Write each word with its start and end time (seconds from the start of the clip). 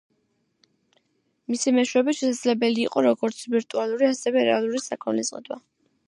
მისი 1.51 1.73
მეშვეობით 1.75 2.17
შესაძლებელი 2.21 2.81
იყო 2.85 3.03
როგორც 3.07 3.43
ვირტუალური, 3.55 4.09
ასევე 4.15 4.47
რეალური 4.47 4.81
საქონლის 4.87 5.31
ყიდვა. 5.37 5.59